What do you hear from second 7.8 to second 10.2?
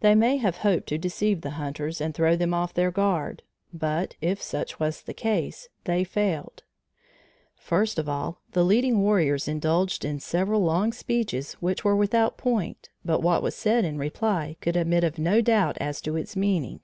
of all, the leading warriors indulged in